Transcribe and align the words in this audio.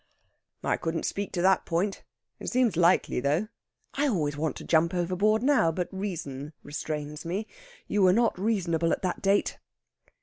"I 0.63 0.77
couldn't 0.77 1.05
speak 1.05 1.31
to 1.33 1.43
that 1.43 1.63
point. 1.63 2.01
It 2.39 2.47
seems 2.49 2.75
likely, 2.75 3.19
though. 3.19 3.49
I 3.93 4.07
always 4.07 4.35
want 4.35 4.55
to 4.55 4.63
jump 4.63 4.95
overboard 4.95 5.43
now, 5.43 5.71
but 5.71 5.89
reason 5.93 6.53
restrains 6.63 7.23
me. 7.23 7.45
You 7.87 8.01
were 8.01 8.11
not 8.11 8.35
reasonable 8.39 8.91
at 8.93 9.03
that 9.03 9.21
date." 9.21 9.59